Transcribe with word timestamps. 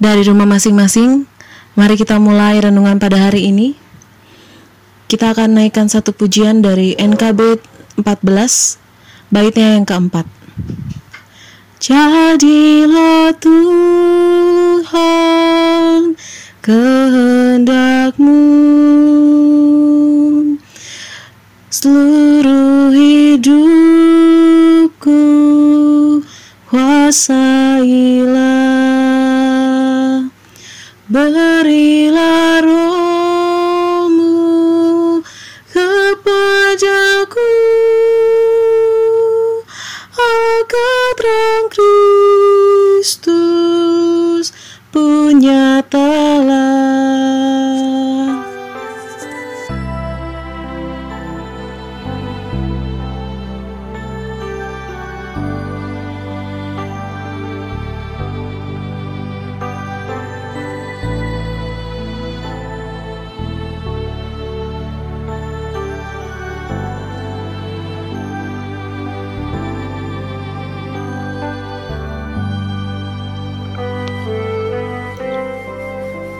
dari 0.00 0.24
rumah 0.24 0.48
masing-masing, 0.48 1.28
mari 1.76 2.00
kita 2.00 2.16
mulai 2.16 2.56
renungan 2.56 2.96
pada 2.96 3.28
hari 3.28 3.52
ini. 3.52 3.76
Kita 5.06 5.36
akan 5.36 5.60
naikkan 5.60 5.92
satu 5.92 6.16
pujian 6.16 6.64
dari 6.64 6.96
NKB 6.96 7.60
14, 8.00 8.80
baitnya 9.28 9.76
yang 9.76 9.84
keempat. 9.84 10.24
Jadilah 11.80 13.36
Tuhan 13.40 14.80
kehendakmu 16.64 18.40
seluruh 21.68 22.92
hidupku 22.92 23.60
kuasailah 26.68 27.39
Bye. 31.10 31.49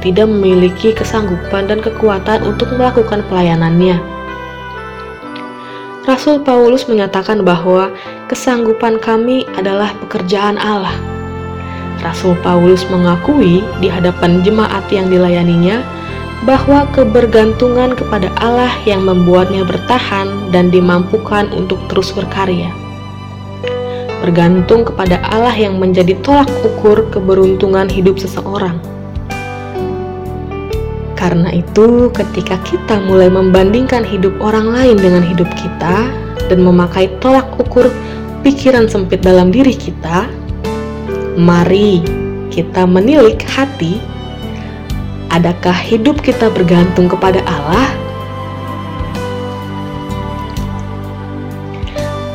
tidak 0.03 0.27
memiliki 0.27 0.91
kesanggupan 0.91 1.71
dan 1.71 1.79
kekuatan 1.79 2.43
untuk 2.43 2.67
melakukan 2.75 3.23
pelayanannya. 3.31 4.03
Rasul 6.03 6.43
Paulus 6.43 6.91
menyatakan 6.91 7.47
bahwa 7.47 7.87
kesanggupan 8.27 8.99
kami 8.99 9.47
adalah 9.55 9.95
pekerjaan 10.03 10.59
Allah 10.59 11.16
Rasul 12.01 12.37
Paulus 12.45 12.85
mengakui 12.87 13.65
di 13.81 13.87
hadapan 13.89 14.45
jemaat 14.45 14.85
yang 14.93 15.09
dilayaninya 15.09 15.81
bahwa 16.45 16.85
kebergantungan 16.93 17.97
kepada 17.97 18.29
Allah 18.37 18.69
yang 18.85 19.01
membuatnya 19.03 19.65
bertahan 19.65 20.53
dan 20.53 20.69
dimampukan 20.69 21.49
untuk 21.51 21.81
terus 21.89 22.13
berkarya. 22.13 22.69
Bergantung 24.21 24.85
kepada 24.85 25.21
Allah 25.29 25.53
yang 25.53 25.81
menjadi 25.81 26.13
tolak 26.21 26.49
ukur 26.65 27.09
keberuntungan 27.09 27.89
hidup 27.89 28.21
seseorang. 28.21 28.77
Karena 31.17 31.49
itu, 31.49 32.13
ketika 32.13 32.61
kita 32.61 33.01
mulai 33.09 33.27
membandingkan 33.33 34.05
hidup 34.05 34.37
orang 34.37 34.69
lain 34.69 34.97
dengan 35.01 35.25
hidup 35.25 35.49
kita 35.57 36.05
dan 36.45 36.59
memakai 36.61 37.09
tolak 37.17 37.49
ukur 37.57 37.89
pikiran 38.45 38.85
sempit 38.85 39.25
dalam 39.25 39.49
diri 39.49 39.73
kita, 39.73 40.29
Mari 41.37 42.01
kita 42.49 42.89
menilik 42.89 43.37
hati, 43.45 44.01
adakah 45.29 45.77
hidup 45.85 46.17
kita 46.25 46.49
bergantung 46.49 47.05
kepada 47.05 47.45
Allah? 47.45 47.93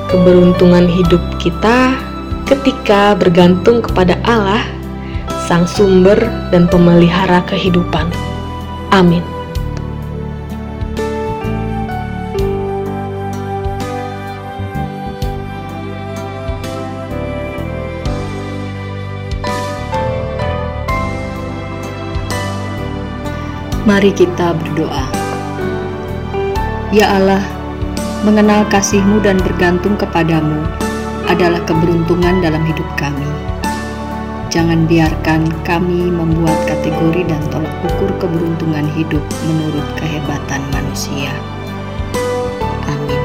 Keberuntungan 0.07 0.87
hidup 0.87 1.19
kita 1.43 1.99
ketika 2.47 3.19
bergantung 3.19 3.83
kepada 3.83 4.15
Allah, 4.23 4.63
Sang 5.51 5.67
Sumber 5.67 6.23
dan 6.55 6.71
Pemelihara 6.71 7.43
kehidupan. 7.51 8.07
Amin. 8.95 9.32
Mari 23.83 24.15
kita 24.15 24.55
berdoa. 24.55 25.11
Ya 26.95 27.19
Allah, 27.19 27.43
mengenal 28.23 28.63
kasih-Mu 28.71 29.19
dan 29.27 29.43
bergantung 29.43 29.99
kepadamu 29.99 30.63
adalah 31.27 31.59
keberuntungan 31.67 32.39
dalam 32.39 32.63
hidup 32.63 32.87
kami. 32.95 33.27
Jangan 34.55 34.87
biarkan 34.87 35.51
kami 35.67 36.15
membuat 36.15 36.55
kategori 36.71 37.27
dan 37.27 37.43
tolak 37.51 37.75
ukur 37.83 38.07
keberuntungan 38.23 38.87
hidup 38.95 39.25
menurut 39.51 39.87
kehebatan 39.99 40.63
manusia. 40.71 41.35
Amin. 42.87 43.23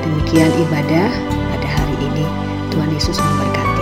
Demikian 0.00 0.48
ibadah 0.64 1.12
pada 1.52 1.68
hari 1.68 1.96
ini. 2.08 2.24
Tuhan 2.72 2.88
Yesus 2.88 3.20
memberkati. 3.20 3.79